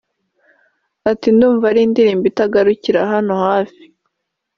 [1.11, 3.83] Ati “Ndumva ari indirimbo itagarukira hano hafi